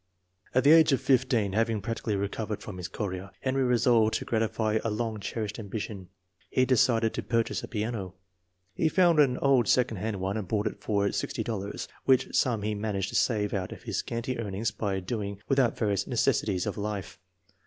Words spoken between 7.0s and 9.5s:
to purchase a piano. He found an